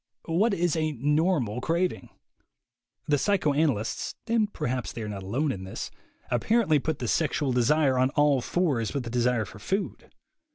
[0.25, 2.09] What is a "normal" craving?
[3.07, 5.91] The psy choanalysts (and perhaps they are not alone in this)
[6.31, 10.11] apparently put the sexual desire on all fours with the desire for food.